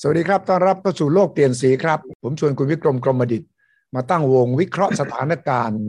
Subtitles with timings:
[0.00, 3.42] สวัสดีครับ ต้อนรับเข้าสู่โลกเปลี่ยนสีครับ ผมชวนคุณวิกรมกรมดิต
[3.94, 5.80] มาตั้งวงวิเคราะห์สถานการณ์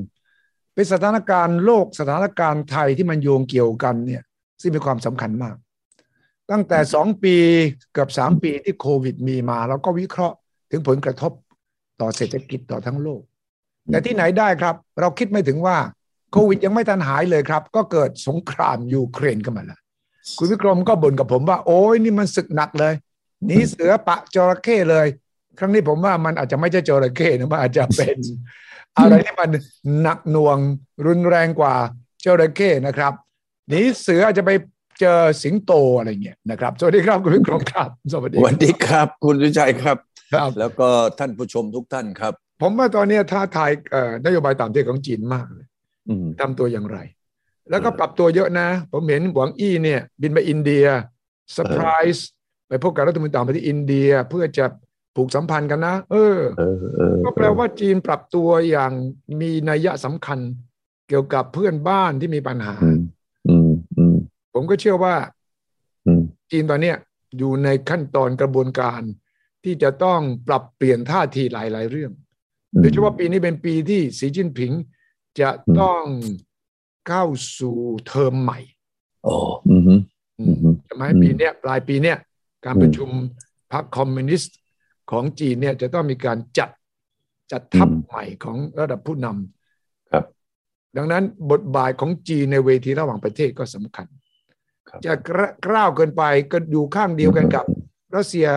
[0.73, 4.23] เป็นสถานการณ์โลกสถานการณ์ไทยที่มันโยงเกี่ยวกันเนี่ย
[4.61, 5.55] ซึ่งมีความสำคัญมาก
[6.51, 7.35] ตั้งแต่สองปี
[7.93, 10.35] เกือบสามปีที่โควิดมีมาเราก็วิเคราะห์
[10.71, 11.31] ถึงผลกระทบ
[12.01, 13.21] ต่อเศรษฐกิจต่อทั้งโลก
[13.91, 15.77] แต่ที่ไหนได้ครับ เราคิดไม่ถึงว่า
[16.31, 19.79] โควิดยังไม่ทันหายเลยครับ ก็เกิดสงครามยูเครนขึ้นมาแล้ว
[20.37, 22.93] คุณวิกรมก็บ่นกับผมว่า โอ้ยนี่มันศึกหนักเลย
[23.45, 25.07] หนีเสือปะจระเข้เลย
[25.59, 28.17] ครั้งนี้ผมว่ามันอาจจะไม่ใช่จระเข้นะมันอาจจะเป็น
[28.97, 29.49] อะไรที่มัน
[30.01, 30.57] หนักหน่วง
[31.05, 31.75] รุนแรงกว่า
[32.23, 33.13] จระเข้นะครับ
[33.69, 34.51] หนีเสืออาจจะไป
[34.99, 39.97] เจอสิงโตอะไรเงี้ยนะครับ สวัสดีครับคุณวิกรมครับ สวัสดีสวัสดีครับ คุณวิชัยครับ
[40.33, 40.87] ครับ แล้วก็
[41.19, 45.65] ท่านผู้ชมทุกท่านครับ ผมว่าตอนนี้ท้าทายเอ่อนโยบายต่างประเทศของจีนมากเลย
[46.09, 46.97] อืมทำตัวอย่างไร
[47.69, 50.85] แล้วก็เออปรับตัวเยอะนะ ผมเห็นหวังอี้เนี่ย บินไปอินเดีย
[51.53, 52.27] เซอร์ไพรส์
[52.67, 54.65] ไปพบกับรัฐมนตรีต่างประเทศอินเดียเพื่อจะ
[55.15, 58.91] ผูกสัมพันธ์กันนะ เออเออเออก็แปลว่าจีนปรับตัวอย่าง
[59.41, 60.39] มีนัยสำคัญ
[61.07, 62.99] เกี่ยวกับเพื่อนบ้านที่มีปัญหาอืม
[63.47, 64.15] อืมอืม
[64.53, 65.15] ผมก็เชื่อว่า
[66.05, 66.97] อืมจีนตอนเนี้ย
[67.37, 69.01] อยู่ในขั้นตอนกระบวนการ
[69.63, 72.11] ที่จะต้องปรับเปลี่ยนท่าทีหลาย ๆ เรื่อง
[72.81, 74.71] โดยเฉพาะปีนี้เป็นปีที่สีจิ้นผิง
[75.39, 76.03] จะต้อง
[77.07, 77.23] เข้า
[77.59, 78.59] สู่เทอมใหม่
[79.23, 79.33] โอ้
[79.69, 79.93] อืมฮึ
[80.39, 82.17] อือืมมฮึใช่ไหมอืมปีเนี้ยปลายปีเนี้ย
[82.65, 83.09] การอืมประชุม
[83.73, 84.57] พรรคคอมมิวนิสต์
[85.11, 86.69] ของจีนเนี่ยจะต้องมีการจัด
[87.51, 90.25] จัดทัพอืมใหม่ของระดับผู้นำครับ
[90.97, 94.07] ดังนั้นบทบาทของจีนในเวทีระหว่างประเทศก็สำคัญ
[94.89, 97.65] ครับจะกระกล้าวเกินไปก็ดูข้างเดียวกันกับ
[98.15, 98.47] รัสเซีย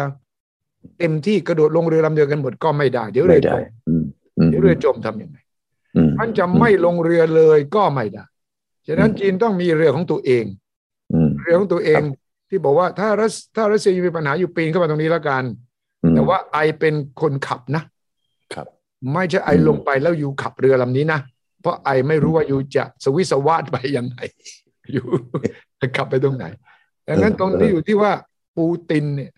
[0.98, 4.05] เต็มที่กระโดดลงเรือลำเดียวกันหมดก็ไม่ได้ เดี๋ยวเรืไม่อจได้มอืม
[4.39, 5.39] อืมเดี๋ยวเรือจมทำยังไง
[5.97, 8.25] อืมมันจะไม่ลงเรือเลยก็ไม่ได้
[8.87, 10.45] ฉะนั้นจีนต้องมีเรือของตัวเอง
[11.12, 12.03] อืมเรือของตัวเอง
[12.48, 15.44] ที่บอกว่าถ้ารัสถ้ารัสเซียยังมีปัญหาอยู่ปีนเข้ามาตรงนี้แล้วกัน
[16.02, 17.82] อืมแต่ว่าไอเป็นคนขับนะ
[18.54, 18.66] ครับ
[19.12, 21.20] ไม่ใช่ไออืมลงไปแล้วอยู่ขับเรือลำนี้นะ
[21.60, 24.19] เพราะไอไม่รู้ว่าอยู่จะสวิสวาดไปยังไง
[24.92, 25.06] อยู่
[25.81, 26.44] จะขับไปตรงไหน
[27.08, 28.12] ดังนั้นตรงนี้อยู่ที่ว่า
[28.56, 29.31] ปูตินเนี่ย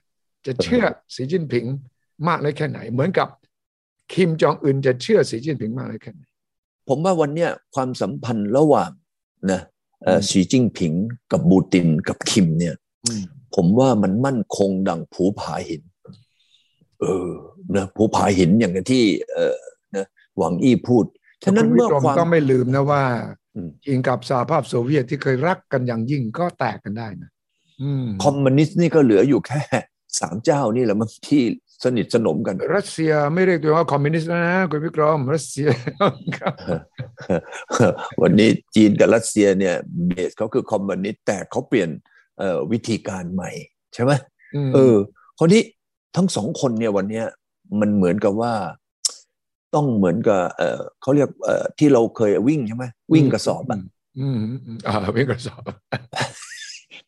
[0.46, 0.84] จะเชื่อ
[1.14, 1.64] สีจิ้นผิง
[2.28, 3.28] มากน้อยแค่ไหน เหมือนกับ
[4.12, 6.22] คิมจองอึนจะเชื่อสีจิ้นผิงมากน้อยแค่ไหน
[6.88, 8.90] ผมว่าวันเนี้ยความสัมพันธ์ระหว่าง
[9.50, 9.60] นะ
[10.04, 10.92] เอ่ออืมสีจิ้งผิง
[11.32, 12.80] กับบูตินกับคิมเนี่ยอืม
[13.54, 15.82] ผมว่ามันมั่นคงดังภูผาหิน
[17.00, 17.30] เออ
[17.76, 19.56] นะภูผาหินอย่างที่ เออ
[19.96, 20.06] นะ
[20.38, 21.04] หวังอี้พูด
[21.44, 23.02] ฉะนั้นคุณวิเมื่อกรมความต้องไม่ลืมนะว่า
[23.54, 27.30] อืมจีนกับสหภาพโซเวียตที่เคยรักกันอย่างยิ่งก็แตกกันได้นะ
[27.82, 29.62] อืมคอมมิวนิสต์นี่ก็เหลืออยู่แค่
[30.20, 31.42] สามเจ้านี่แหละมั้งที่
[31.84, 35.68] สนิทสนมกัน รัสเซียไม่เรียกตัวเองว่าคอมมิวนิสต์แล้วนะคุณวิกรมรัสเซีย
[36.38, 36.54] ครับ
[38.22, 39.74] วันนี้จีนกับรัสเซียเนี่ย
[40.06, 42.19] base เขาคือคอมมิวนิสต์แต่เขาเปลี่ยนเอ่อ
[42.72, 43.50] วิธีการใหม่
[43.94, 44.94] ใช่ไหมเออ
[45.38, 45.62] คนนี้
[46.16, 47.26] ทั้งสองคนเนี่ยวันเนี้ย
[47.80, 48.52] มันเหมือนกับว่า
[49.74, 52.84] ต้องเหมือนกับเออเขาเรียกเออที่เราเคยวิ่งใช่ไหม
[53.14, 53.78] วิ่งกระสอบอะ
[54.18, 55.62] อืมอืมอืมอ่าวิ่งกระสอบ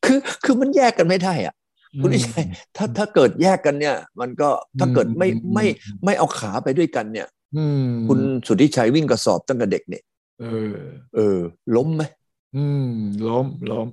[0.05, 1.55] คือคือมันแยกกันไม่ได้อะ
[2.03, 2.45] คุณวิชัย
[2.77, 4.49] ถ้าถ้าเกิดแยกกันเนี่ย มันก็
[4.79, 5.67] ถ้าเกิดไม่อืมไม่
[6.05, 10.03] ไม่เอาขาไปด้วยกันเนี่ยอืมคุณสุทธิชัยวิ่งกระสอบตั้งแต่เด็กเนี่ย
[10.41, 10.77] เออ
[11.15, 11.39] เออ
[11.77, 12.03] ล้มไหม
[12.57, 12.93] อืม
[13.29, 13.87] ล้มล้ม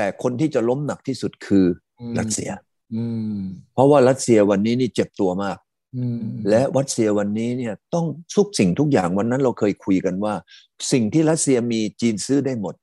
[0.00, 1.66] แต่คนที่จะล้มหนักที่สุดคือ
[2.00, 2.50] อืมรัสเซีย
[2.94, 3.04] อื
[3.36, 3.38] ม
[3.74, 5.58] เพราะว่ารัสเซียวันนี้นี่เจ็บตัวมาก
[5.96, 8.06] อืมและรัสเซียวันนี้เนี่ยต้อง
[8.36, 10.34] ทุกสิ่งทุกอย่างวันนั้นเราเคยคุยกันว่า
[10.92, 12.74] สิ่งที่รัสเซียมีจีนซื้อได้หมด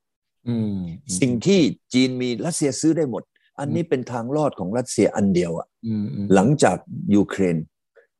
[0.50, 0.78] อืม
[1.20, 1.60] สิ่งที่
[1.94, 3.24] จีนมีรัสเซียซื้อได้หมด
[3.60, 6.78] อันนี้เป็นทางรอดของรัสเซียอันเดียวอะอืมอืมหลังจาก
[7.16, 7.58] ยูเครน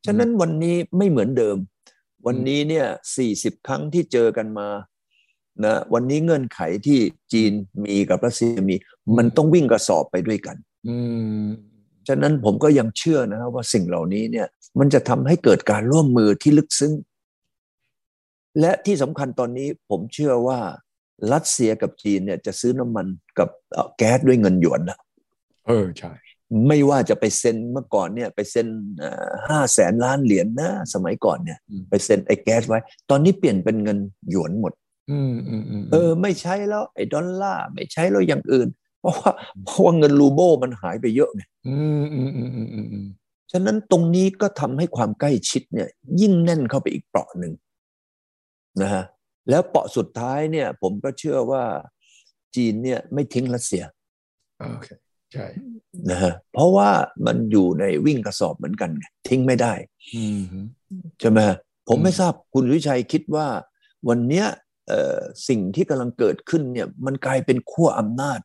[0.06, 1.58] ฉะนั้นวันนี้ไม่เหมือนเดิม
[2.26, 2.86] วันนี้เนี่ย
[3.18, 4.68] สี่สิบครั้งที่เจอกันมา
[5.66, 7.00] นะวันนี้เงื่อนไขที่
[7.34, 7.52] จีน
[7.84, 8.76] มีกับรัสเซียมี
[9.18, 10.56] มันต้องวิ่งกระสอบไปด้วยกัน
[10.88, 10.96] อื
[11.42, 11.46] ม
[12.08, 14.48] ฉะนั้นผมก็ยังเชื่อนะครับว่าสิ่งเหล่านี้เนี่ย
[14.80, 16.94] มันจะทำให้เกิดการร่วมมือที่ลึกซึ้ง
[18.60, 20.60] และที่สำคัญตอนนี้ผมเชื่อว่า
[21.34, 23.08] รัสเซียกับจีนเนี่ยจะซื้อน้ำมัน
[23.40, 24.98] กับเอ่อแก๊สด้วยเงินหยวนนะ
[25.68, 26.12] เออใช่
[26.68, 28.68] ไม่ว่าจะไปเซ็นเมื่อก่อนเนี่ยไปเซ็น
[29.50, 32.80] ห้าแสนล้านเหรียญนะสมัยก่อนเนี่ยอืมไปเซ็นไอ้แก๊สไว้
[33.10, 33.98] ตอนนี้เปลี่ยนเป็นเงิน
[34.30, 34.87] หยวนหมดอืมอืมอืม
[35.92, 38.68] เออ ไม่ใช้แล้ว ไอ้ดอลลาร์ไม่ใช้แล้วอย่างอื่น
[39.02, 39.32] เพราะว่า
[39.66, 43.08] เพราะว่าเงินรูโบมันหายไปเยอะไงอืมอืมอืมอืมอืมอืม
[43.52, 45.90] ฉะนั้นตรงนี้ก็ทำให้ความใกล้ชิดเนี่ย
[46.22, 47.54] ยิ่งแน่นเข้าไปอีกเปราะหนึ่ง
[48.82, 49.04] นะฮะ
[49.50, 51.64] แล้วเปราะสุดท้ายเนี่ย ผมก็เชื่อว่า
[52.56, 53.84] จีนเนี่ยไม่ทิ้งรัสเซีย
[54.60, 54.88] โอเค
[55.34, 55.46] ใช่
[56.10, 56.90] นะฮะเพราะว่า
[57.26, 59.74] มันอยู่ในวิ่งกระสอบเหมือนกันไงทิ้งไม่ได้
[60.16, 60.42] อืม
[61.20, 61.58] ใช่ไหมฮะ
[61.88, 63.48] ผมอืมไม่ทราบคุณวิชัยคิดว่า
[64.10, 64.67] วันเนี้ยเอ่อ
[65.48, 68.40] สิ่งที่กำลังเกิดขึ้นเนี่ยมันกลายเป็นขั้วอำนาจ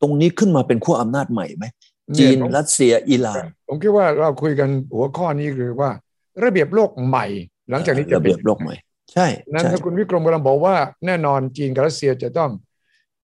[0.00, 1.64] ตรงนี้ขึ้นมาเป็นขั้วอำนาจใหม่ไหม
[2.18, 5.90] จีนเยผมรัสเซียอิหร่าน ผมคิดว่าเราคุยกันหัวข้อนี้คือว่า
[6.42, 7.26] ระเบียบโลกใหม่
[7.70, 8.74] หลังจากนี้จะระเป็เบีนยบโลกใหม่
[9.12, 10.74] ใช่นั้นใช่ถ้าคุณวิกรมกำลังบอกว่า
[11.06, 12.50] แน่นอนจีนกับรัสเซียจะต้อง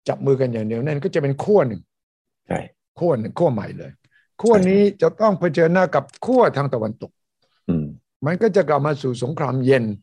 [0.08, 1.80] จับมือกันอย่างเดียวแน่นก็จะเป็นขั้วหนึ่ง
[2.48, 2.60] ใช่
[2.98, 3.90] ขั้วหนึ่งขั้วใหม่เลย
[4.42, 7.10] ขั้วนี้จะต้องเผชิญหน้ากับขั้วทางตะวันตก
[7.68, 7.86] อืม
[8.26, 9.94] มันก็จะกลับมาสู่สงครามเย็นอืม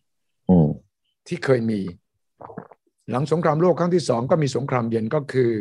[1.28, 1.80] ที่เคยมี
[3.12, 5.52] หลังสงครามโลกครั้งที่สองก็มีสงครามเย็นก็คือ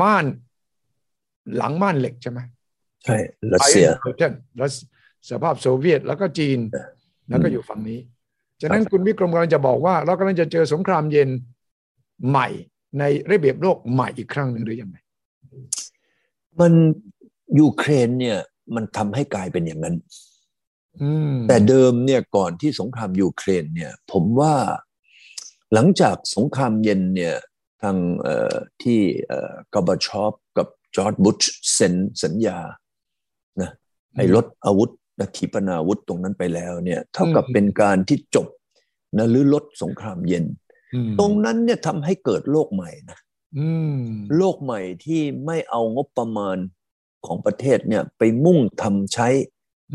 [0.00, 0.26] ม่าน
[1.56, 2.40] หลังม่านเหล็กใช่ไหม
[3.04, 3.16] ใช่
[3.54, 4.70] รัสเซีย Iron Curtain แล้ว
[5.30, 6.58] สหภาพโซเวียตแล้วก็จีน
[7.28, 8.00] แล้วก็อยู่ฝั่งนี้
[8.60, 11.28] ฉะนั้นคุณวิกรมกำลังจะบอกว่า เรากำลังจะเจอสงครามเย็น
[12.28, 12.48] ใหม่
[12.98, 14.96] ในระเบียบโลกใหม่อีกครั้งหนึ่งหรือยังไง
[16.60, 16.72] มัน
[17.60, 18.38] ยูเครนเนี่ย
[18.74, 20.29] มันทำให้กลายเป็นอย่างนั้นอืม
[21.48, 24.54] แต่เดิมเนี่ยก่อนที่สงครามยูเครนเนี่ยผมว่า
[25.74, 27.34] หลังจากสงครามเย็นเนี่ย
[27.82, 30.66] ทางเอ่อที่เอ่อกอบาชอปกับ
[30.96, 31.40] จอร์ดบุช
[31.74, 32.58] เซ็นสัญญา
[33.60, 33.70] นะ
[34.16, 38.48] ไอ้ลดอาวุธนะขีปนาวุธตรงนั้นไปแล้วเนี่ยเท่ากับเป็นการที่จบ
[39.18, 40.44] นะหรือลดสงครามเย็น
[40.94, 43.18] อืมตรงนั้นเนี่ยทำให้เกิดโลกใหม่นะ
[43.58, 44.00] อืม
[44.36, 46.56] โลกใหม่ที่ไม่เอางบประมาณ
[47.26, 49.28] ของประเทศเนี่ยไปมุ่งทำใช้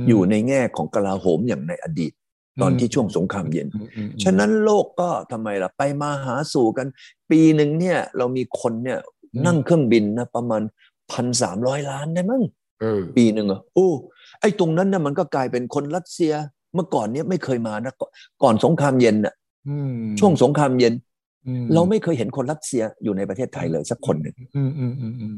[0.07, 2.11] อยู่ในแง่ของกลาโหมอย่างในอดีต
[2.61, 6.87] ตอนที่ช่วงสงครามเย็นอืมอืมอืมฉะนั้นโลกก็ทำไมล่ะ ไปมาหาสู่กัน
[7.31, 8.99] ปีหนึ่งเนี่ย เรามีคนเนี่ย
[9.45, 10.61] นั่งเครื่องบินนะประมาณ
[11.11, 12.43] พันสามร้อยล้านได้มั้ง
[12.81, 13.89] เออปีหนึ่งอะโอ้
[14.39, 16.33] ไอ้ตรงนั้นน่ะมันก็กลายเป็นคนรัสเซีย
[16.73, 18.11] เมื่อก่อนเนี่ยไม่เคยมานะก่อน
[18.43, 19.33] ก่อนสงครามเย็นน่ะ
[19.69, 20.93] อืมช่วงสงครามเย็น
[21.47, 25.35] อืมเราไม่เคยเห็นคนรัสเซียอยู่ในประเทศไทยเลยสักคนหนึ่งอืมอืมอืมอืม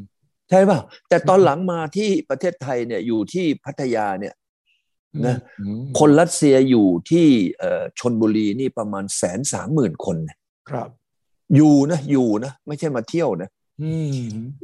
[0.49, 4.33] ใช่ป่ะแต่ตอนหลังมาที่ประเทศไทยเนี่ยอยู่ที่พัทยาเนี่ย
[5.27, 7.27] นะอืมคนรัสเซียอยู่ที่
[7.59, 10.37] เอ่อชนบุรีนี่ประมาณแสนสามหมื่นคนเนี่ย
[10.69, 10.89] ครับ
[11.55, 13.49] อยู่นะอยู่นะไม่ใช่มาเที่ยวนะ
[13.81, 14.17] อืม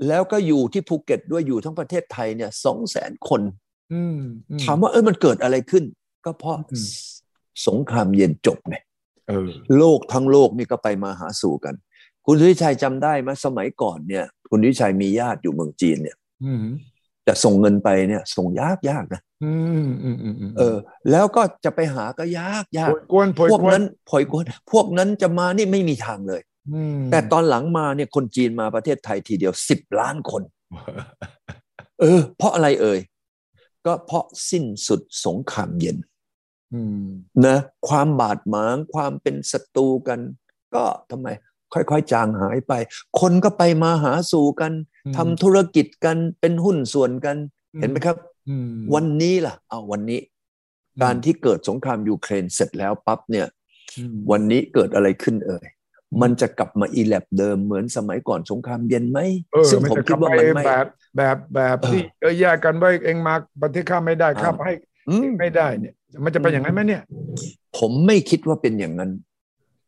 [0.08, 3.42] แล้วก็อยู่ที่ภูเก็ตด้วยอยู่ทั้งประเทศไทยเนี่ยสองแสนคน
[3.94, 4.20] อืม
[4.50, 5.84] อืถามว่าเออมันเกิดอะไรขึ้น
[6.26, 6.88] ก็เพราะอืม
[7.68, 8.76] สงครามเย็นจบไง
[9.30, 11.76] เออโลกทั้งโลกนี่ก็ไปมาหาสู่กัน
[12.26, 16.18] คุณสุวิชัยจำได้ไหมสมัยก่อนเนี่ย คุณสุวิชัยมีญาติอยู่เมืองจีนเนี่ย
[17.24, 19.54] อืมจะส่งเงินไปเนี่ย ส่งยากยากนะอื
[19.86, 20.78] มอืมอืมอืมเออ
[21.12, 26.42] แล้วก็จะไปหาก็ยากยาโผกยกวนโผยพวกกวนนั้นพอยกวนพวกนั้นจะมานี่ไม่มีทางเลย
[26.72, 30.44] อืมแต่ตอนหลังมาเนี่ยคนจีนมาประเทศไทยทีเดียวสิบล้านคน
[32.02, 33.00] เออ เพราะอะไรเอ่ย
[33.86, 35.98] ก็เพราะสิ้นสุดสงครามเย็น
[36.74, 37.08] อืม
[37.46, 40.20] นะความบาดหมางความเป็นศัตรูกัน
[40.76, 41.28] ก็ทำไม
[41.74, 42.74] ค่อยๆ จางหายไป
[43.20, 44.72] คนก็ไปมาหาสู่กัน
[45.18, 47.36] ทำธุรกิจกันเป็นหุ้นส่วนกัน
[47.82, 48.18] เห็นไหมครับ
[48.50, 50.20] อืมวันนี้ล่ะเอาวันนี้
[51.04, 53.48] การที่เกิดสงครามยูเครนเสร็จแล้วปั๊บเนี่ย
[53.98, 55.66] อืมวันนี้เกิดอะไรขึ้นเอ่ย
[56.22, 59.20] มันจะกลับมาอีแลบเดิมเหมือนสมัยก่อนสงครามเย็นไหม
[59.54, 60.86] เออซึ่งมันผมจะคิดว่าไปมันไม่แบบ
[61.18, 64.74] แบบแบบเออที่เออแยกกันไว้เองมาประเทศข้าไม่ได้ข้าอ่าให้
[65.10, 67.04] อืมไม่ได้เนี่ย มันจะเป็นอย่างนั้นไหมเนี่ย
[67.78, 69.12] ผมไม่คิดว่าเป็นอย่างนั้น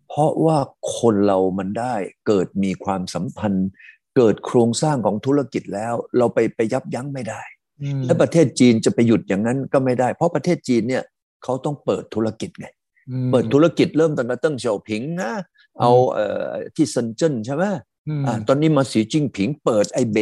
[0.10, 0.58] เพราะว่า
[0.98, 1.96] คนเรามันได้
[2.28, 3.70] เกิดมีความสัมพันธ์
[4.16, 7.42] เกิดโครงสร้างของธุรกิจแล้ว เราไปไปยับยั้งไม่ได้
[7.82, 11.04] อืมและประเทศจีนจะไปหยุดอย่างนั้นก็ไม่ได้ เพราะประเทศจีนเนี่ย
[11.44, 12.68] เขาต้องเปิดธุรกิจไง
[13.10, 15.32] อืมเปิดธุรกิจเริ่มตั้งแต่เติ้งเสี่ยวผิงนะ
[15.80, 17.64] เอาเอ่อที่เซินเจิ้นใช่ไหม
[18.08, 20.18] อืมอ่าตอนนี้มาสีจิ้งผิงเปิดไอเบ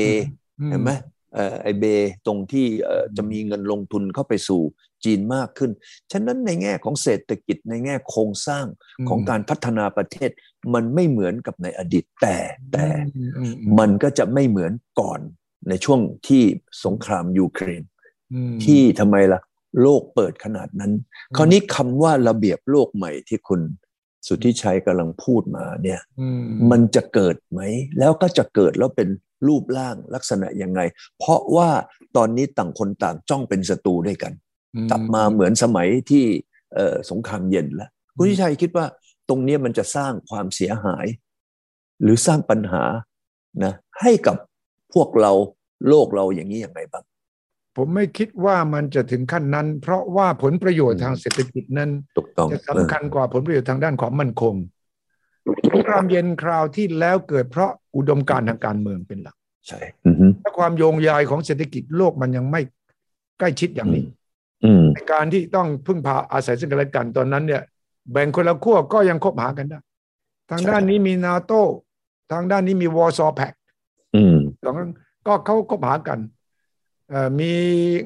[0.60, 0.92] อืเห็นไหม
[1.34, 1.86] เอ่อไอเบ
[2.26, 4.62] ตรงที่เอ่อจะมีเงินลงทุนเข้าไปสู่
[5.06, 5.72] จีนมากขึ้น
[6.12, 8.66] ฉะนั้นในแง่ของเศรษฐกิจในแง่โครงสร้าง
[9.10, 10.30] ของการพัฒนาประเทศ
[10.74, 12.38] มันไม่เหมือนกับในอดีตแต่
[12.74, 15.20] แต่อืมอืมมันก็จะไม่เหมือนก่อน
[15.70, 16.44] ในช่วงที่
[16.86, 17.82] สงครามยูเครน
[18.34, 19.42] อืมที่ทำไมล่ะ
[19.82, 20.92] โลกเปิดขนาดนั้น
[21.36, 23.62] คราวนี้คำว่าระเบียบโลกใหม่ที่คุณ
[24.28, 27.60] สุทธิชัยกำลังพูดมาเนี่ยอืมมันจะเกิดไหม
[28.00, 29.10] แล้วก็จะเกิดแล้วเป็น
[29.48, 30.82] รูปร่างลักษณะยังไง
[31.18, 31.70] เพราะว่า
[32.18, 34.34] ตอนนี้ต่างคนต่างจ้องเป็นศัตรูด้วยกัน
[34.92, 36.26] กลับมาเหมือนสมัยที่
[36.74, 38.86] เอ่อสงครามเย็นแล้วคุณทิชัยคิดว่า
[39.30, 41.06] ตรงเนี้ยมันจะสร้างความเสียหาย
[42.02, 42.84] หรือสร้างปัญหา
[43.64, 44.38] นะให้กับ
[44.94, 45.32] พวกเรา
[45.90, 47.04] โลกเราอย่างนี้อย่างไรบ้าง
[47.78, 54.56] ผมไม่คิดว่ามันจะถึงขั้นนั้น เพราะว่าผลประโยชน์ทางเศรษฐกิจนั้นถูกต้องจะสำคัญกว่าผลประโยชน์ทางด้านความมั่นคง
[55.72, 59.36] สงครามเย็นคราวที่แล้วเกิดเพราะอุดมการณ์ทางการเมืองเป็นหลัก
[59.68, 62.62] ใช่อือฮึและความโยงใยของเศรษฐกิจโลกมันยังไม่
[63.40, 64.23] ใกล้ชิดอย่างนี้อืมใน
[65.12, 67.62] การที่ต้องพึ่งพาอาศัยซึ่งกันและกันตอนนั้นเนี่ย
[68.12, 69.80] แบ่งคนละขั้วก็ยังคบหากันได้
[70.52, 71.52] ทางด้านนี้มีนาโต
[72.32, 73.54] ทางด้านนี้มีวอร์ซอแพค
[74.16, 74.76] อืมสอง
[75.28, 76.20] ก็เขาคบหากัน
[77.10, 77.52] เอ่อมี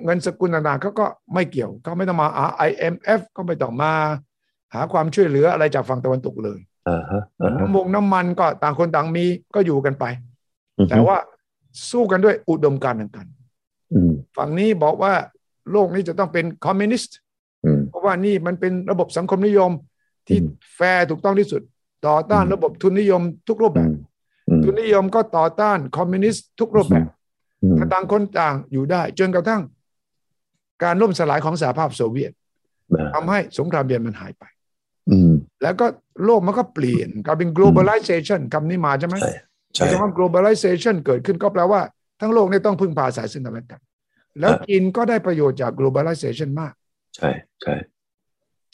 [0.04, 3.92] เงินสกุลต่างๆเขาก็ไม่เกี่ยวเขาไม่ต้องมาหา IMF ก็ไม่ต้องมา
[4.74, 10.06] หาความช่วยเหลืออะไรจากฝั่งตะวันตกเลยอ่าฮะอ่าฮะน้ำมงน้ำมันก็ต่างคนต่างมีก็อยู่กันไป
[10.78, 11.18] อือฮึแต่ว่า
[11.90, 13.28] สู้กันด้วยอุดมการณ์ทางกัน
[13.94, 13.96] อ
[14.38, 15.14] ฝั่งนี้บอกว่า
[15.72, 17.18] โลกนี้จะต้องเป็นคอมมิวนิสต์
[17.66, 19.72] อืมเพราะว่านี่มันเป็นระบบสังคมนิยม
[20.28, 21.62] ที่อืมแฟร์ถูกต้องที่สุด
[22.08, 23.94] ต่อต้านอืมระบบทุนนิยมทุกรูปแบบอืม
[24.50, 27.06] อืมทุนนิยมก็ต่อต้านคอมมิวนิสต์ทุกรูปแบบ
[27.64, 29.62] อืมแต่ต่างคนต่างอยู่ได้ จนกระทั่ง
[30.84, 32.32] การล่มสลายของสหภาพโซเวียต
[32.94, 34.44] อ่าทำให้สงครามเย็นมันหายไป
[35.10, 35.32] อืม
[35.64, 35.86] แล้วก็
[36.26, 39.34] โลกมันก็เปลี่ยนกลายเป็น globalization คำนี้มาใช่ไหมใช่
[39.76, 41.82] ใช่คำว่า globalization เกิดขึ้นก็แปลว่า
[42.22, 43.82] ทั้งโลกเนี่ยต้องพึ่งพาอาศัยซึ่งกันและกัน
[44.40, 46.74] แล้วครับจีนก็ได้ประโยชน์จาก globalization มาก
[47.16, 47.30] ใช่
[47.62, 47.76] ใช่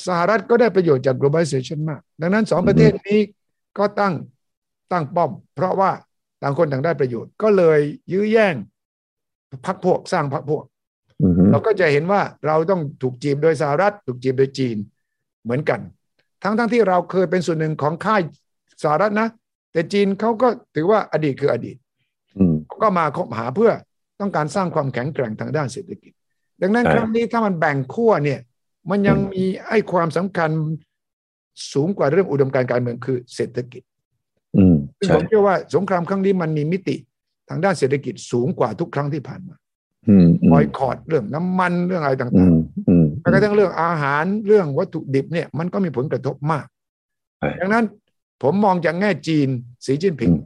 [0.08, 3.20] สหรัฐก็ได้ประโยชน์จาก globalization มาก ดังนั้นสองประเทศนี้
[3.77, 4.13] ก็ตั้ง
[4.91, 5.91] ตั้งป้อม เพราะว่า
[6.41, 7.79] ต่างคนต่างได้ประโยชน์ ก็เลย
[8.12, 8.55] ยื้อแย่ง
[9.65, 10.63] พักพวกสร้างพักพวก
[11.22, 14.77] อืมเราก็จะเห็นว่าเราต้องถูกจีบโดยสหรัฐ ถูกจีบโดยจีน
[15.43, 15.79] เหมือนกัน
[16.43, 18.22] ทั้งทั้งที่เราเคยเป็นส่วนหนึ่งของค่าย
[18.84, 19.27] สหรัฐนะ
[19.72, 21.77] แต่จีนเขาก็ถือว่าอดีตคืออดีต
[22.38, 23.72] อืมก็มาคบหาเพื่อ
[24.20, 26.12] ต้องการสร้างความแข็งแกร่งทางด้านเศรษฐกิจ
[26.62, 28.39] ดังนั้นใช่ครั้งนี้ถ้ามันแบ่งขั้วเนี่ย
[28.89, 30.50] มันยังอืมมีไอ้ความสำคัญ
[31.74, 33.84] สูงกว่าเรื่องอุดมการณ์การเมืองคือเศรษฐกิจ
[34.58, 36.96] อืมซึ่งใช่ผมเชื่อว่าสงครามครั้งนี้มันมีมิติ
[37.50, 39.55] ทางด้านเศรษฐกิจสูงกว่าทุกครั้งที่ผ่านมา
[40.10, 42.58] อืมอืมบอยคอรดเรื่องน้ำมันเรื่องอะไรอืต่างม
[42.89, 46.65] อืมๆแม้กระทั่งเรื่องอาหารเรื่องวัตถุดิบเนี่ยมันก็มีผลกระทบมาก
[47.39, 47.86] ใช่ดังนั้น
[48.41, 49.48] ผมมองจากแง่จีน
[49.86, 50.39] สีจิ้นผิงอืม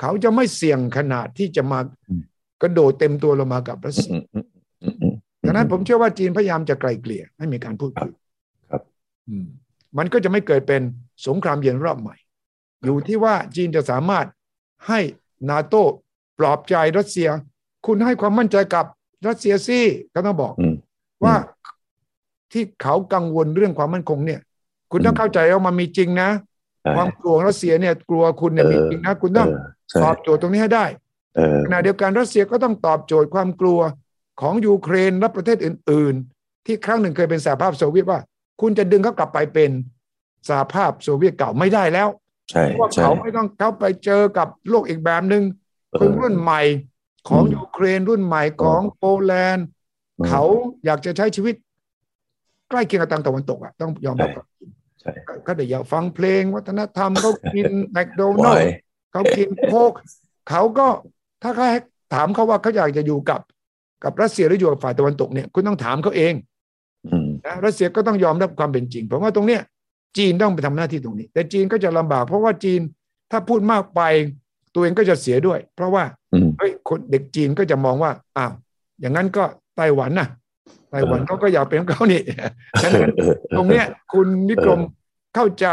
[0.00, 2.22] เขาจะไม่เสี่ยงขนาดที่จะมาอืม
[2.62, 4.46] กระโดดเต็มตัวลงมากับรัสเซียอืมอืม
[4.82, 5.14] อืมอืม
[5.44, 8.12] ดังนั้นผมเชื่อว่าจีนพยายามจะไกลเกลี่ยให้มีการพูดคุย
[8.70, 8.82] ครับ
[9.28, 9.46] อืม
[9.98, 10.82] มันก็จะไม่เกิดเป็น
[11.26, 12.16] สงครามเย็นรอบใหม่
[12.84, 14.26] อยู่ที่ว่าจีนจะสามารถ
[14.88, 15.00] ให้
[15.50, 15.82] นาโต้
[16.38, 17.28] ปลอบใจรัสเซีย
[17.86, 18.86] คุณให้ความมั่นใจกับ
[19.26, 19.80] รัสเซียสิ
[20.14, 20.74] ก็ต้องบอกอืม
[21.24, 21.34] ว่า
[22.52, 24.40] ที่เขากังวลเรื่องความมั่นคงเนี่ย
[24.92, 26.30] คุณต้องอืมเข้าใจว่ามันมีจริงนะ
[26.82, 29.58] ใช่ความกลัวของรัสเซียเนี่ย กลัวคุณเนี่ยเออมีจริงนะ คุณต้องเออ
[29.90, 30.98] ใช่ตอบโจทย์ตรงนี้ให้ได้เออ
[31.66, 33.80] ขณะเดียวกันรัสเซียก็ต้องตอบโจทย์ความกลัว
[34.40, 38.20] ของยูเครนและประเทศอื่น ๆ ที่ครั้งหนึ่งเคยเป็นสหภาพโซเวียตว่า
[38.60, 39.70] คุณจะดึงเขากลับไปเป็น
[40.48, 42.08] สหภาพโซเวียตเก่าไม่ได้แล้ว
[42.50, 45.42] ใช่เพราะว่าใช่เขาไม่ต้องเขาไปเจอกับโลกอีกแบบหนึ่ง
[45.92, 46.62] เออคนรุ่นใหม่
[47.28, 49.66] ของอืมยูเครนรุ่นใหม่ของโปแลนด์
[50.18, 50.42] อืมเขา
[50.84, 51.54] อยากจะใช้ชีวิต
[52.70, 54.30] ใกล้เคียงกับทางตะวันตกอะต้องยอมรับ
[55.00, 55.10] ใช่
[55.46, 58.64] ก็ได้อยากฟังเพลงวัฒนธรรมเขากินแมคโดนัวาลย
[59.12, 59.92] เขากินโคก
[60.48, 60.88] เขาก็
[61.42, 61.80] ถ้าเขาให้
[62.14, 63.40] ถามเขาว่าเขาอยากจะอยู่กับ
[64.04, 66.34] กับรัสเซียหรืออยู่กับฝ่ายตะวันตกเนี่ยคุณต้องถามเขาเอง
[67.06, 69.62] อืมนะรัสเซียก็ต้องยอมรับความเป็นจริงผมว่าตรงเนี้ย
[70.18, 72.80] จีนต้องไปทำหน้าที่ตรงนี้ แต่จีนก็จะลำบาก เพราะว่าจีน
[73.30, 74.00] ถ้าพูดมากไป
[74.74, 78.52] ตัวเองก็จะเสียด้วย เพราะว่าอืมเฮ้ยคนเด็กจีนก็จะมองว่าอ้าว
[79.00, 79.44] อย่างนั้นก็
[79.76, 80.28] ไต้หวันนะ
[80.90, 82.22] ไต้หวันเออเขาก็อยากเป็นของเขานี่
[82.82, 84.80] ฉะนั้นเออตรงเนี้ยคุณวิกรม
[85.34, 85.66] เข้าใจ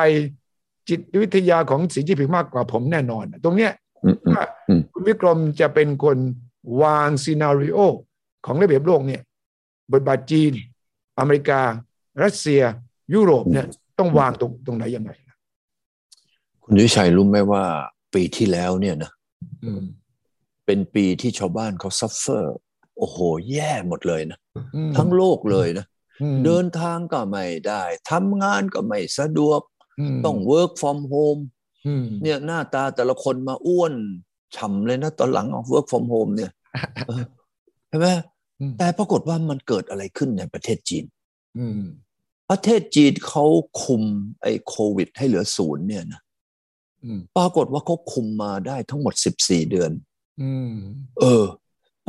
[0.90, 3.87] จิตวิทยาของสีจิ้นผิงมากกว่าผมแน่นอน ตรงเนี้ยอืมอืม
[4.36, 6.18] ว่าอืมคุณวิกรมจะเป็นคน
[6.84, 7.80] วางซีนารีโอ
[8.46, 9.22] ของระเบียบโลกเนี่ย
[9.94, 10.52] บทบาทจีน
[11.20, 11.62] อเมริกา
[12.24, 12.62] รัสเซีย
[13.14, 13.68] ยุโรปเนี่ย
[14.00, 15.12] ต้องวางตรงตรงไหนยังไง
[16.64, 17.64] คุณวิชัยรู้ไหมว่า
[18.14, 19.12] ปีที่แล้วเนี่ยนะ
[19.64, 19.82] อืม
[20.66, 22.58] เป็นปีที่ชาวบ้านเขาซัฟเฟอร์
[22.98, 23.18] โอ้โห
[23.52, 24.40] แย่หมดเลยนะ
[24.76, 25.86] อืมทั้งโลกเลยนะ
[26.22, 29.62] อืมเดินทางก็ไม่ได้ทำงานก็ไม่สะดวก
[30.16, 31.57] มต้อง work from home อืม
[32.24, 33.94] เนี่ยหน้าตาแต่ละคนมาอ้วน
[34.56, 36.52] ฉ่ำเลยนะตอนหลังออก work from home เนี่ย
[37.08, 37.24] เออ
[37.90, 38.08] ใช่ไหม
[38.60, 41.06] อืมแต่ปรากฏว่ามันเกิดอะไรขึ้นในประเทศจีน
[41.58, 41.82] อืม
[42.50, 43.46] ประเทศจีนเขา
[43.84, 44.04] คุม
[44.42, 46.22] ไอ้โควิดให้เหลือศูนย์เนี่ยนะ
[47.04, 49.92] อืมปรากฏว่าเขาคุมมาได้ทั้งหมด14เดือน
[50.42, 50.74] อืม
[51.20, 51.46] เออ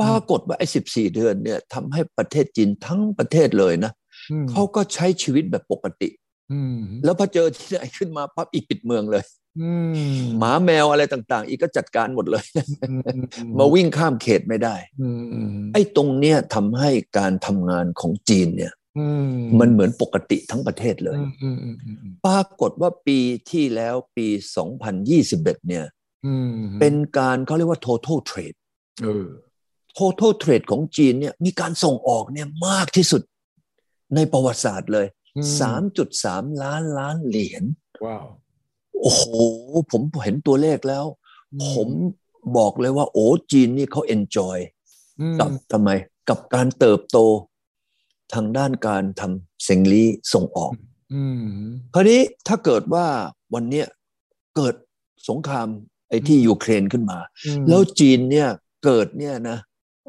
[0.01, 3.91] ปรากฏว่าไอ้14เดือนเนี่ยทำให้ประเทศจีนทั้งประเทศเลยนะ
[4.31, 6.09] อืมเขาก็ใช้ชีวิตแบบปกติ
[6.51, 9.38] อืมแล้วพอเจอที่ไหนขึ้นมาปั๊บอีกปิดเมืองเลยอืม
[10.37, 12.45] หมาแมวอะไรต่าง ๆ อีกก็จัดการหมดเลย
[12.89, 13.01] อืม
[13.59, 23.19] มาวิ่งข้ามเขตไม่ได้อืมไอ้ตรงเนี้ยทำให้การทำงานของจีนเนี่ยอืมมันเหมือนปกติทั้งประเทศเลยอืมอืมอืมอืมปรากฏว่าปี
[23.51, 24.27] ที่แล้วปี
[24.97, 25.85] 2021 เนี่ย
[26.25, 28.57] อืมเป็นการเขาเรียกว่า total trade
[29.03, 29.27] เออ
[29.97, 33.21] total trade ของจีนเนี่ยมีการส่งออกเนี่ยมากที่สุด
[34.15, 35.41] ในประวัติศาสตร์เลยอื
[35.81, 37.63] ม3.3 ล้านล้านเหรียญ
[38.05, 38.27] ว้าว
[38.99, 39.23] โอ้โห
[39.91, 41.05] ผมเห็นตัวเลขแล้ว
[41.73, 41.89] ผม
[42.57, 44.57] บอกเลยว่า โอ้จีนนี่เขา enjoy
[45.21, 45.89] อืมกับทำไม
[46.29, 47.17] กับการเติบโต
[48.33, 50.03] ทางด้านการทำเซงลี
[50.33, 50.71] ส่งออก
[51.13, 51.45] อืม
[51.93, 53.05] คราวนี้ถ้าเกิดว่า
[53.53, 53.87] วันเนี้ย
[54.55, 54.75] เกิด
[55.29, 55.67] สงคราม
[56.09, 58.49] ไอ้ที่ยูเครนขึ้นมาอืมแล้วจีนเนี่ย
[58.85, 59.57] เกิดเนี่ยนะ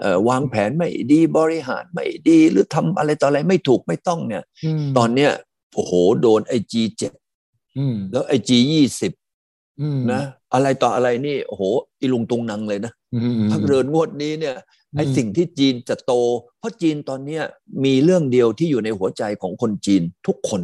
[0.00, 4.44] เอ่อวางแผนไม่ดีบริหารไม่ดี หรือทำอะไรต่ออะไรไม่ถูกไม่ต้องเนี่ย
[4.80, 5.30] มตอนเนี้ย
[5.74, 5.92] โอ้โห
[6.22, 7.19] โดนไอจีเจ็ดอืม
[8.12, 9.12] แล้วไอจียี่สิบ
[9.80, 10.22] อืมนะ
[10.54, 11.62] อะไรต่ออะไรนี่โอ้โห
[12.00, 14.56] อีลุงตุงนังเลยนะอืมถ้าเดินงวดนี้เนี่ย
[14.96, 16.12] ไอ้สิ่งที่จีนจะโต
[16.58, 17.42] เพราะจีนตอนเนี้ย
[17.84, 20.62] มีเรื่องเดียวที่อยู่ในหัวใจของคนจีนทุกคน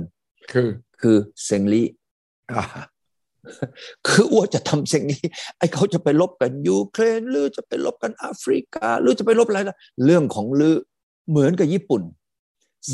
[0.53, 0.69] คือ
[1.01, 1.83] คือเซงลี
[2.53, 2.63] อ่า
[4.07, 5.23] คืออ้วจะทำสิ่งนี้
[5.59, 10.77] ไอ้เขาจะไปลบกันยูเครนหรือจะไปลบกันแอฟริกา หรือจะไปลบอะไรนะเรื่องของลือ
[11.31, 12.03] เหมือนกับญี่ปุ่น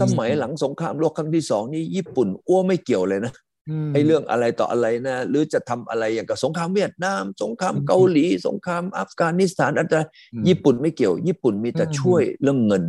[0.00, 3.51] สมัยหลังสงครามโลกครั้งที่สองนี่ญี่ปุ่น อ้วไม่เกี่ยวเลยนะม
[3.92, 9.96] ไอ้เรื่องอะไรต่ออะไรนะ หรือจะทำอะไรอย่างกับสงครามเวียดนาม สงครามอืมเกาหลี สงครามอัฟกานิสถานอะไร
[10.34, 12.82] อืมญี่ปุ่นไม่เกี่ยว ญี่ปุ่นมีแต่อืมช่วยเรื่องเงิน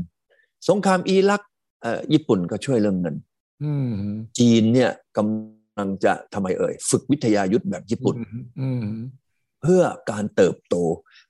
[0.70, 1.42] สงครามอิรัก
[1.82, 3.15] เอ่อญี่ปุ่นก็ช่วยเรื่องเงิน
[3.63, 3.92] อืม
[4.38, 8.15] จีนเนี่ยกำลังจะทำไมเอ่ย ฝึกวิทยายุทธแบบญี่ปุ่น
[8.62, 8.86] อืม
[9.62, 10.75] เพื่อการเติบโต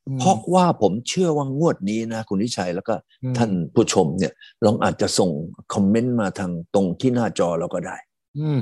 [0.07, 4.33] อืมเพราะว่าผมเชื่อว่างวดนี้นะ คุณวิชัยแล้วก็อืมท่านผู้ชมเนี่ย
[4.65, 5.29] ลองอาจจะส่ง
[5.73, 7.95] คอมเมนต์มาทางตรงที่หน้าจอเราก็ได้
[8.39, 8.59] อืม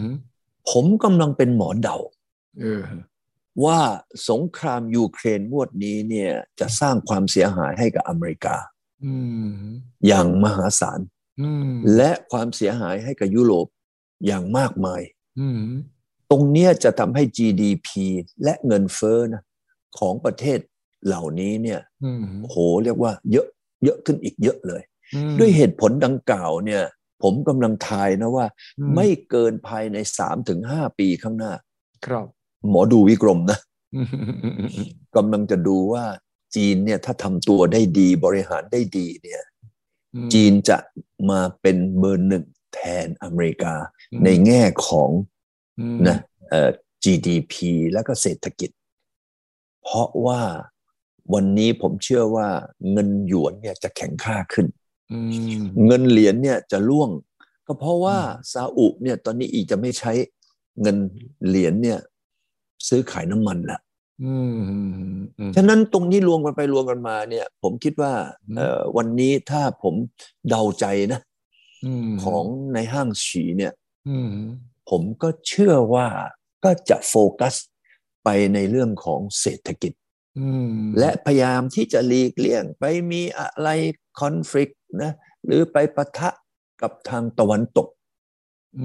[0.69, 1.97] ผมกำลังเป็นหมอเดา
[2.59, 2.83] เออ
[3.63, 3.79] ว่า
[4.29, 8.55] สงครามยูเครนงวดนี้เนี่ยจะสร้างความเสียหายให้กับอเมริกา
[9.05, 9.15] อื
[9.45, 9.51] ม
[10.07, 10.99] อย่างมหาศาล
[11.41, 13.67] อืมและความเสียหายให้กับยุโรป
[14.25, 15.01] อย่างมากมาย
[15.39, 15.61] อืม
[16.31, 17.89] ตรงเนี้ยจะทำให้ GDP
[18.43, 19.43] และเงินเฟ้อนะ
[19.99, 20.59] ของประเทศ
[21.05, 23.47] เหล่านี้เนี่ยอืมโหเรียกว่าเยอะ
[23.83, 24.81] เยอะขึ้นอีกเยอะเลย
[25.15, 26.83] อืมด้วยเหตุผลดังกล่าวเนี่ย
[27.23, 28.45] ผมกำลังทายนะว่า
[28.79, 31.53] อืไม่เกินภายในสามถึงห้าปีข้างหน้า
[32.05, 32.27] ครับ
[32.69, 33.59] หมอดูวิกรมนะ
[33.95, 36.03] อืมอืมอืมอืมกำลังจะดูว่า
[36.55, 39.43] จีนเนี่ยถ้าทำตัวได้ดีบริหารได้ดีเนี่ย
[40.15, 40.77] อืมจีนจะ
[41.29, 43.73] มาเป็นเบอร์หนึ่งแทนอเมริกา
[44.11, 45.09] อืมในแง่ของ
[45.79, 46.17] อืมนะ
[46.49, 46.69] เอ่อ
[47.03, 47.53] GDP
[47.93, 48.69] แล้วก็เศรษฐกิจ
[49.83, 50.41] เพราะว่า
[51.33, 52.47] วันนี้ผมเชื่อว่า
[52.91, 54.80] เงินหยวนเนี่ยจะแข็งค่าขึ้นอืม
[55.85, 57.09] เงินเหรียญเนี่ยจะร่วง
[57.67, 60.11] ก็เพราะว่าอืมซาอุเนี่ยตอนนี้อีกจะไม่ใช้
[60.81, 60.97] เงิน
[61.47, 61.99] เหรียญเนี่ย
[62.87, 63.79] ซื้อขายน้ำมันละ
[64.23, 64.91] อืมอืม
[65.39, 68.13] อืมฉะนั้นตรงนี้รวมกันไปรวมกันมา เนี่ย ผมคิดว่า
[68.47, 69.95] อืมเอ่อวันนี้ถ้าผม
[70.49, 71.19] เดาใจนะ
[72.07, 73.73] มของในห้างฉีเนี่ย
[74.09, 74.29] อืม
[74.89, 76.07] ผมก็เชื่อว่า
[76.63, 77.55] ก็จะโฟกัส
[78.23, 79.93] ไปในเรื่องของเศรษฐกิจ
[80.39, 83.69] อืมและพยายามที่จะหลีกเลี่ยงไปมีอะไร
[84.19, 85.11] คอน FLICT นะ
[85.45, 86.29] หรือไปปะทะ
[86.81, 87.87] กับทางตะวันตก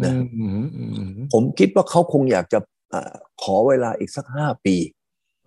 [0.05, 2.59] นะอืมอืมอืมผมคิดว่าเขาคงอยากจะ
[2.93, 4.77] อาขอเวลาอีกสักห้าปี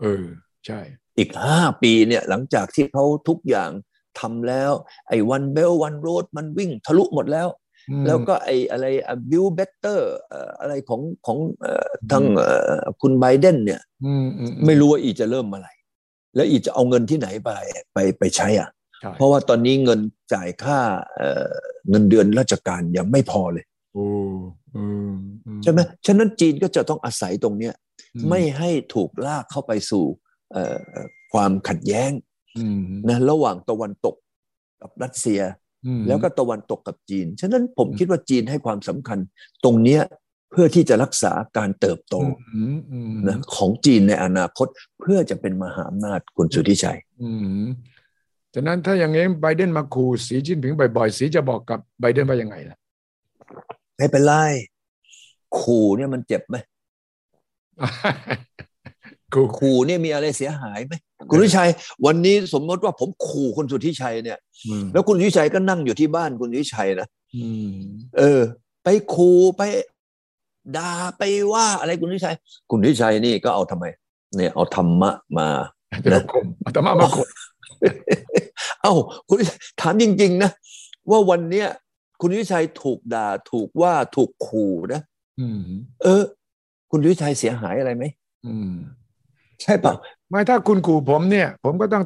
[0.02, 0.26] เออ
[0.66, 0.80] ใช่
[1.18, 3.72] อีกห้าปีเนี่ย หลังจากที่เขาทุกอย่าง
[4.20, 4.72] ทำแล้ว
[5.08, 7.48] ไอ้ One Belt One Road มันวิ่งทะลุหมดแล้ว
[7.90, 8.86] อืมแล้วก็ไอ้อะไร
[9.30, 10.14] Build Better
[10.60, 15.74] อะไรของของเอ่อทางเอ่อคุณไบเดนเนี่ยอืมอืมไม่รู้ว่าอีจะเริ่มเมื่อไหร่
[16.36, 17.50] แล้วอีจะเอาเงินที่ไหนไป
[17.94, 18.79] ไปไปใช้อะใช่
[19.18, 20.00] เพราะว่าตอนนี้เงิน
[20.34, 20.80] จ่ายค่า
[21.16, 21.52] เอ่อ
[21.90, 24.06] เงินเดือนราชการยังไม่พอเลยโอ้
[24.76, 25.14] อืม
[25.48, 27.74] อืมใช่ไหมฉะนั้นจีนก็จะต้องอาศัยตรงเนี้ย
[28.16, 30.06] อืมไม่ให้ถูกลากเข้าไปสู่
[30.52, 30.78] เอ่อ
[31.34, 32.12] ความขัดแย้ง
[32.60, 34.16] อืมนะระหว่างตะวันตก
[34.82, 35.42] กับรัสเซีย
[35.86, 39.20] อืมแล้วก็ตะวันตกกับจีน ฉะนั้นผมคิดว่าจีนให้ความสำคัญ
[39.64, 40.02] ตรงเนี้ย
[40.52, 42.16] เพื่อที่จะรักษาการเติบโต
[42.56, 44.68] อืมอืมนะของจีนในอนาคต
[45.00, 47.32] เพื่อจะเป็นมหาอำนาจคุณสุทธิชัยอื
[47.64, 47.68] ม
[48.56, 52.78] ฉะนั้นถ้าอย่างนี้ไบเดนมาขู่สีจิ้นผิงบ่อยๆ สีจะบอกกับไบเดนว่ายังไงล่ะ
[53.98, 54.34] ไม่เป็นไร
[55.60, 56.56] ขู่เนี่ยมันเจ็บไหม
[59.34, 60.94] ขู่ขู่เนี่ยมีอะไรเสียหายไหม
[61.30, 61.70] คุณสุทธิชัย
[62.06, 67.74] วันนี้สมมติว่าผมขู่คุณสุทธิชัยเนี่ยอืมแล้วคุณสุทธิชัยก็นั่งอยู่ที่บ้านคุณสุทธิชัยนะอืม
[68.18, 68.42] เออ
[68.84, 69.62] ไปขู่ไป
[70.78, 72.36] ด่าไปว่าอะไรคุณสุทธิชัย
[72.70, 73.86] คุณสุทธิชัยนี่ก็เอาทำไม
[74.36, 75.48] เนี่ย เอาธรรมะมา
[76.02, 77.28] แต่มาข่มอาตมามาข่ม
[78.82, 78.94] เอ้า
[79.28, 80.52] คุณสุทธิชัยถามจริง ๆ นะ
[81.10, 81.68] ว่าวันเนี้ย
[82.20, 85.02] คุณสุทธิชัยถูกด่า ถูกว่าถูกขู่นะ
[85.40, 85.62] อืม
[86.04, 86.24] เออ
[86.92, 88.04] คุณสุทธิชัยเสียหายอะไรไหม
[88.46, 88.72] อืม
[89.62, 89.94] ใช่เปล่า
[90.30, 92.04] ไม่ถ้าคุณขู่ผมเนี่ย ผมก็ต้อง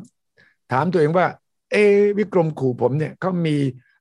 [0.72, 1.28] ถามตัวเองว่า
[1.72, 3.56] เอะวิกรมขู่ผมเนี่ยเขามี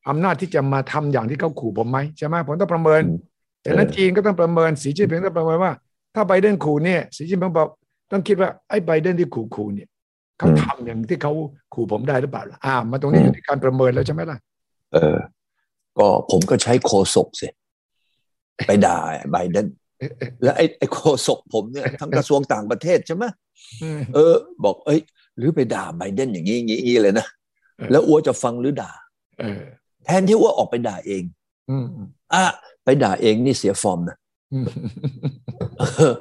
[0.08, 3.18] อำนาจที่จะมาทำอย่างที่เขาขู่ผมไหมใช่ไหมผมต้องประเมินอืม
[3.62, 5.72] แต่นั้นเออจีนก็ต้องประเมินสีจิ้นผิงต้องประเมินว่า
[6.14, 7.68] ถ้าไบเดนขู่เนี่ยสีจิ้นผิงบอก
[8.10, 9.88] ต้องคิดว่าไอ้ไบเดนที่ขู่ขู่เนี่ย
[10.38, 11.32] เขาทำอย่างที่เขา
[11.74, 14.38] ขู่ผมได้หรือเปล่าล่ะอ่ามาตรงนี้อยู่ที่การประเมินแล้วใช่ไหมล่ะ
[14.92, 15.16] เออ
[15.98, 17.48] ก็ผมก็ใช้โคศกสิ
[18.66, 18.98] ไปด่า
[19.30, 19.66] ไบเดน
[20.42, 23.24] แล้วไอ้ไอ้โคศกผมเนี่ยทั้งกระทรวงต่างประเทศใช่ไหม
[23.82, 25.00] อืมเออ บอก เอ้ย
[25.36, 27.26] หรือไปด่าไบเดนอย่างนี้อย่างนี้อย่างนี้เลยนะ
[27.76, 28.92] เออแล้วอัวจะฟังหรือด่า
[29.40, 29.62] เออ
[30.04, 31.22] แทนที่อัวออกไปด่าเอง
[31.70, 31.86] อืม
[32.34, 32.44] อะ
[32.84, 34.16] ไปด่าเองนี่เสียฟอร์มนะ
[34.52, 34.66] อืม
[35.78, 36.12] เออ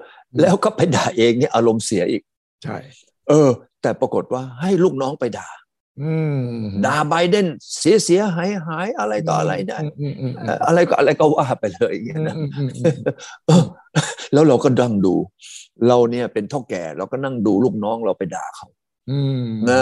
[0.41, 2.21] แล้วก็ไปด่าเองเนี่ยอารมณ์เสียอีก
[2.63, 2.78] ใช่
[3.30, 3.50] เออ
[3.82, 5.48] แต่ปรากฏว่าให้ลูกน้องไปด่า
[6.02, 6.40] อืม
[6.87, 7.46] ด่าไบเดน
[7.78, 12.96] เสียเสียหายหายอะไรต่ออะไรได้ อืมอืมอืม เอ่ออะไรก็อะไรก็ว่าไปเลยอย่างเงี้ยนะ อืมอืมอืม
[13.46, 13.64] เออ
[14.32, 15.14] แล้วเราก็ดังดู
[15.88, 18.68] เราเนี่ยเป็นเท่าแก่เราก็นั่งดูลูกน้องเราไปด่าเขา
[19.11, 19.80] อืม นะ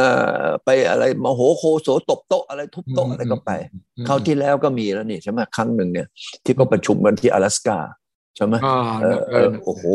[0.65, 6.07] ไปอะไรมโหโคโสตบโต๊ะอะไรทุบโต๊ะอะไรก็ไป อืม คราวที่แล้วก็มีแล้วนี่ใช่ไหมครั้งหนึ่งเนี่ย
[6.45, 7.79] ที่ก็ประชุมกันที่阿拉斯กา
[8.40, 9.86] ใช่ไหมอ่าเออเอเอออโอ้โห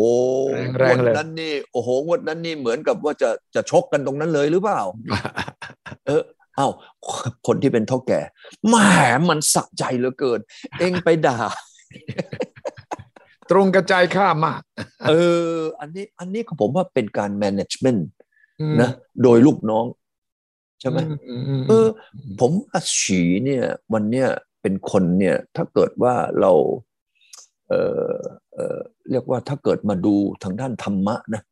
[0.78, 4.80] แรงๆงเลวยดนั้นนี่โอ้โหงวดนั้นนี่เหมือนกับว่าจะจะชกกันตรงนั้นเลยหรือเปล่า
[6.07, 6.22] เออ
[6.57, 6.68] เอ้า
[7.46, 8.20] คนที่เป็นเท่าแก่
[8.68, 8.74] แหม
[9.28, 10.40] มันสะใจเหลือเกิน
[10.78, 11.38] เองไปด่า
[13.50, 14.62] ตรงกระจายข้ามมาก
[15.09, 15.12] เอ
[15.48, 18.02] อ อันนี้ อันนี้ก็ผมว่าเป็นการ management
[18.70, 18.90] มนะ
[19.22, 19.85] โดยลูกน้อง
[20.80, 21.87] ใช่ไหมอือืมเออ
[22.40, 24.28] ผมอาฉีเนี่ย วันเนี้ย
[24.62, 26.52] เป็นคนเนี่ย ถ้าเกิดว่าเรา
[27.70, 27.74] เอ
[28.11, 28.14] อ
[28.55, 28.79] เออ
[29.11, 31.42] เรียกว่าถ้าเกิดมาดูทางด้านธรรมะนะ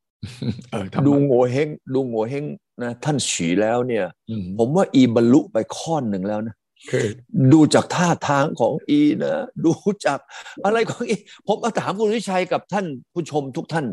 [0.70, 2.44] เออทำดูโง่เฮงดูโง่เฮง
[2.83, 6.57] นะท่านฉีแล้วเนี่ยอืมผมว่าอีบรรลุไปข้อนหนึ่งแล้วนะ
[6.90, 7.07] คือ
[7.53, 9.72] ดูจากท่าทางของอีนะดู
[10.07, 10.18] จาก
[10.64, 13.87] อะไรของอี ผมมาถามคุณวิชัยกับท่านผู้ชมทุกท่าน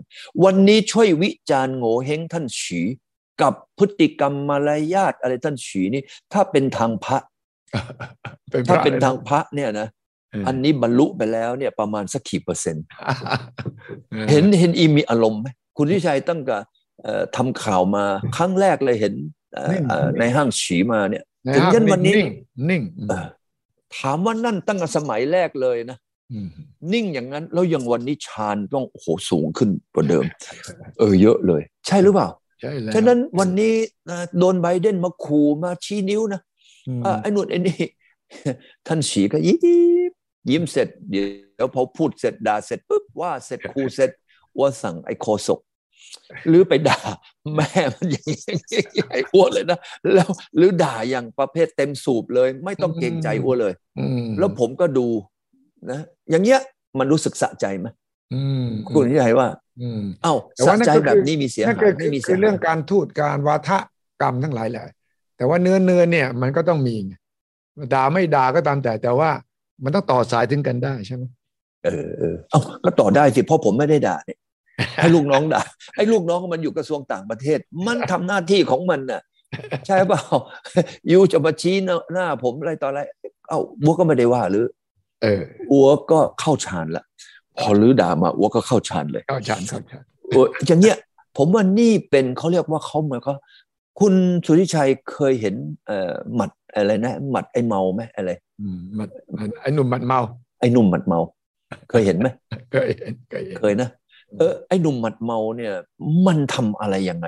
[0.44, 2.82] วันนี้ช่วยวิจารณ์โง่เฮงท่านฉี
[3.42, 6.04] กับพฤติกรรมมารยาทอะไรท่านฉีนี่
[6.34, 7.18] ถ้าเป็นทางพระ
[8.52, 12.86] เป็นพถ้าระเป็นลยะทางพระเนี่ยนะเอออันนี้บรรลุไปแล้วเนี่ยประมาณสักกี่เปอร์เซ็นต์
[14.14, 16.58] ออเห็นเห็นอีมีอารมณ์ไหมคุณวิชัยตั้งแต่
[17.04, 18.06] เอ่อทำข่าวมา
[18.38, 19.14] ครั้งแรกเลยเห็น
[19.54, 22.30] เอ่อเอ่อในห้างฉีมาเนี่ยะถึงยันวันนี้นิ่ง
[22.70, 23.28] นิ่งเออ
[23.98, 25.98] ถามว่านั่นตั้งแต่สมัยแรกเลยนะ
[26.46, 26.48] ม
[26.94, 30.26] นิ่งอย่างนั้น แล้วยังวันนี้ฌานต้องโอ้โหสูงขึ้นกว่าเดิม
[31.00, 32.30] เออเยอะเลย ใช่หรือเปล่า
[32.62, 33.74] ใช่แล้วฉะนั้นวันนี้
[34.10, 36.42] นะโดนไบเดนมาขู่มาชี้นิ้วนะ
[36.88, 37.80] อืมอะไอ้นู่นไอ้นี่
[38.88, 39.58] ท่านฉีก็ยิ้
[40.10, 40.12] ม
[40.50, 44.12] ยิ้มเสร็จเดี๋ยวพอพูดเสร็จด่าเสร็จปุ๊บว่าเสร็จครูเสร็จ
[44.60, 45.60] ว่าสั่งไอ้โคศก
[46.50, 47.00] หรือไปด่า
[47.56, 49.80] แม่มันอย่างนี้อย่างนี้ไอ้อ้วนเลยนะ
[50.14, 55.08] แล้วหรือด่าอย่างประเภทเต็มสูบเลย ไม่ต้องเกรงใจอ้วนเลยอืมแล้วผมก็ดู
[55.92, 56.00] นะ
[56.30, 56.60] อย่างเงี้ย
[57.00, 57.88] มันรู้สึกสะใจไหม
[58.34, 59.48] อืมคุณที่ไหนว่า
[59.82, 63.78] อืมเอ้าแต่สะว่านั่นใจก็คือแบบนี้มีเสียนั่นหาคืยอไม่มีเสีคืยอหายเรื่องการทูตการวาทะ
[64.22, 64.84] กรรมทั้งหลายแหละ
[65.38, 67.14] แต่ว่าเนื้อเนื้อเนี่ยมันก็ต้องมีไง
[67.94, 69.30] ด่าไม่ด่าก็ตามแต่แต่ว่า
[69.84, 71.24] มันต้องต่อสายถึงกันได้ใช่ไหม
[71.86, 74.40] เออเออเอ้าก็ต่อได้สิเพราะผมไม่ได้ด่าเนี่ย
[75.02, 75.62] ให้ลูกน้องด่า
[75.96, 79.22] ให้ลูกน้องมันอยู่กระทรวงต่างประเทศ มันทำหน้าที่ของมันน่ะ
[79.88, 80.22] ใช่เปล่า
[81.12, 83.00] ยูจะมาชี้หน้าหน้าผมอะไรต่ออะไร
[83.48, 84.66] เอ้าวัวก็ไม่ได้ว่าหรือ
[85.22, 87.04] เอออัวก็เข้าฌานละ
[87.60, 90.98] พอลือด่ามาอัวก็เข้าฌานเลยเข้าฌานเข้าฌานโอ้ยอย่างเงี้ย
[91.38, 93.34] ผมว่านี่เป็นเขาเรียกว่าเขาเหมือนเขา
[94.00, 94.14] คุณ
[94.46, 95.56] สุริชัยเคยเห็น
[95.88, 98.49] เอ่อหมัดอะไรนะหมัดไอ้เมาไหมอะไรอืมมันมัน
[99.62, 100.20] ไอ้หนุ่มมันเมา
[100.60, 101.20] ไอ้หนุ่มหมัดเมา
[101.90, 102.28] เคยเห็นไหม
[102.72, 103.90] เคยเห็นเคยเห็นเคยนะ
[104.38, 105.74] เออไอ้หนุ่มหมัดเมาเนี่ย
[106.28, 107.28] มันทำอะไรยังไง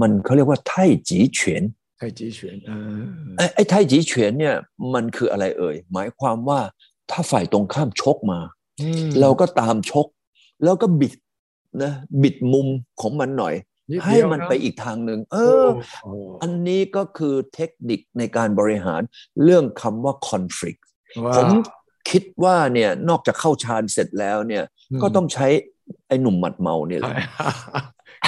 [0.00, 1.62] มันเขาเรียกว่าไท่จีเฉียน
[1.98, 3.02] ไทยจีเฉียนเออ
[3.36, 4.54] ไอ้ไอ้ไท่จีเฉียนเนี่ย
[4.94, 6.60] มันคืออะไรเอ่ยหมายความว่า
[7.10, 8.38] ถ้าฝ่ายตรงข้ามชกมา
[8.80, 10.06] อืมเราก็ตามชก
[10.64, 11.12] แล้วก็บิด
[11.82, 12.66] นะบิดมุม
[13.00, 13.73] ของมันหน่อยด
[14.04, 15.68] ให้เดียวมันไปอีกทางหนึ่งเอโอ้อ
[16.02, 16.10] โอ้
[16.42, 19.02] อันนี้ก็คือเทคนิคในการบริหาร
[19.44, 20.80] เรื่องคำว่า conflict
[21.24, 21.48] ว้าวผม
[22.10, 24.64] คิดว่าเนี่ยนอกจากเข้าฌานเสร็จแล้วเนี่ย
[25.02, 25.46] ก็ต้องใช้
[26.08, 27.16] ไอ้หนุ่มหมัดเมาเนี่ยแหละ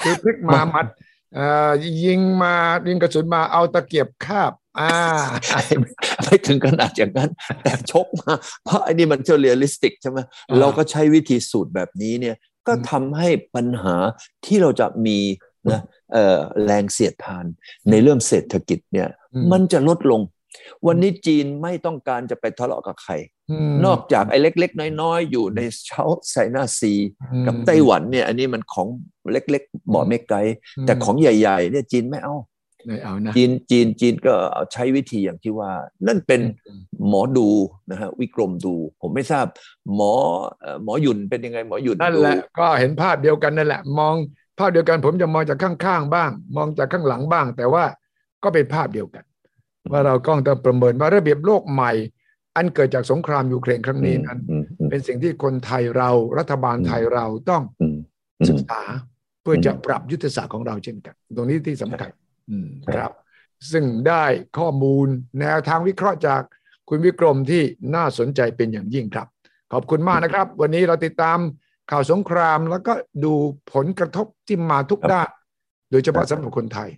[0.02, 0.86] คือพลิกมาหมัด
[1.34, 1.70] เอ่อ
[2.04, 2.54] ยิงมา
[2.88, 4.94] ยิงกระสุนมาเอาตะเกียบคาบอ่า
[6.24, 7.30] ไม่ถึงขนาดอย่างนั้น
[7.62, 8.32] แต่ชกมา
[8.64, 13.94] เพราะไอ้นี่มันเจอ realistic ใช่ไหมอ่าเราก็ใช้วิธีสูตรแบบนี้เนี่ยก็ทำให้ปัญหา
[14.44, 15.18] ที่เราจะมี
[15.72, 15.80] นะ
[16.12, 17.44] เอ่อแรงเสียดทาน
[17.90, 20.20] ในเรื่องเศรษฐกิจเนี่ยอืมมันจะลดลง
[20.86, 23.12] วันนี้จีนไม่ต้องการจะไปทะเลาะกับใคร
[23.68, 26.92] มนอกจากไอ้เล็ก ๆ น้อย ๆ อยู่ในเช้าไซน่าซี
[27.32, 28.88] อืมกับไต้หวันเนี่ย อันนี้มันของ
[29.32, 30.36] เล็ก ๆ บ่อไม่ไกล
[30.86, 32.36] แต่ของใหญ่ ๆ เนี่ยจีนไม่เอา
[32.86, 35.70] ไม่เอานะจีนจีนจีนก็เอาใช้วิธีอย่างที่ว่า
[36.06, 36.40] นั่นเป็น
[37.08, 37.48] หมอดู
[37.90, 39.46] นะฮะวิกรมดู ผมไม่ทราบ
[39.94, 40.12] หมอ
[40.60, 44.14] เอ่อหมอหยุ่นเป็นยังไงหมอหยุ่นนั่นดูแหละก็เห็นภาพเดียวกันนั่นแหละ มอง
[44.58, 47.84] ภาพเดียวกันผมจะมองจากข้างๆบ้าง มองจากข้างหลังบ้าง แต่ว่า
[48.42, 49.24] ก็เป็นภาพเดียวกัน
[49.92, 51.92] ว่าเราก็ต้องประเมินว่าระเบียบโลกใหม่
[52.56, 57.96] อันเกิดจากสงครามยูเครนครั้งนี้นั้นอืมอืมเป็นสิ่งที่คนไทยเรารัฐบาลไทยเราต้องอืม
[58.40, 58.80] อืศึมกษา
[59.42, 62.10] เพื่อจะอืมปรับยุทธศาสตร์ของเราเช่นกัน ตรงนี้ที่สำคัญ
[62.50, 63.12] อืมใช่ครับ
[63.72, 64.24] ซึ่งได้
[64.58, 65.06] ข้อมูล
[65.40, 66.42] แนวทางวิเคราะห์จาก
[66.88, 67.62] คุณวิกรมที่
[67.94, 69.26] น่าสนใจเป็นอย่างยิ่งครับ
[69.72, 71.38] ขอบคุณมากนะครับ วันนี้เราติดตาม
[71.90, 72.92] ข่าวสงครามแล้วก็
[73.24, 73.32] ดู
[73.74, 75.28] ผลกระทบที่มาทุกด้าน
[75.90, 76.90] โดยเฉพาะสำหรับคนไทย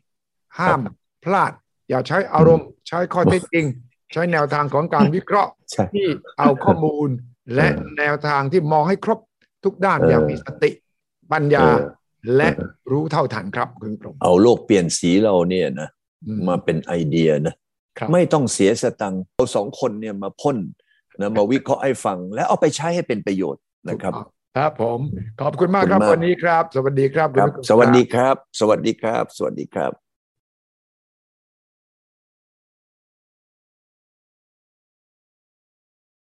[0.58, 0.80] ห้าม
[1.24, 1.52] พลาด
[1.88, 3.66] อย่าใช้อารมณ์ ใช้ข้อเท็จจริง
[4.12, 6.06] ใช้แนวทางของการวิเคราะห์ใช่ที่
[6.38, 7.08] เอาข้อมูล
[7.54, 9.18] และเออแนวทางที่มองให้ครบ
[9.64, 10.70] ทุกด้านเออออย่างมีสติ
[11.32, 11.82] ปัญญาเออ
[12.36, 15.88] และเออรู้เท่าทันครับคุณวิกรมเอาโลกเปลี่ยนสีเราเนี่ยนะ
[16.26, 17.54] อืมาเป็นไอเดียนะ
[17.98, 20.56] ครับไม่ต้องเสียสตังค์เอาสองคนเนี่ยมาพ่น
[21.20, 25.00] นะมาวิเคราะห์ให้ฟัง แล้วเอาไปใช้ให้เป็นประโยชน์นะครับถูกต้อง ครับผม
[25.42, 30.07] ขอบคุณมากครับขอบคุณมากวันนี้ครับสวัสดีครับครับณวิกมสวัสดีครับ สวัสดีครับ สวัสดีครับ